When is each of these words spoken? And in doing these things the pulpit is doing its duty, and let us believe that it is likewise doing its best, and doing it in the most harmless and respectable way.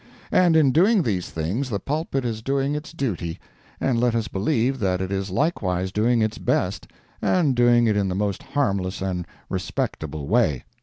And 0.31 0.55
in 0.55 0.71
doing 0.71 1.03
these 1.03 1.29
things 1.29 1.69
the 1.69 1.79
pulpit 1.79 2.25
is 2.25 2.41
doing 2.41 2.73
its 2.73 2.91
duty, 2.91 3.37
and 3.79 3.99
let 3.99 4.15
us 4.15 4.27
believe 4.27 4.79
that 4.79 4.99
it 4.99 5.11
is 5.11 5.29
likewise 5.29 5.91
doing 5.91 6.23
its 6.23 6.39
best, 6.39 6.87
and 7.21 7.53
doing 7.55 7.85
it 7.85 7.95
in 7.95 8.07
the 8.09 8.15
most 8.15 8.41
harmless 8.41 8.99
and 8.99 9.27
respectable 9.47 10.25
way. 10.27 10.63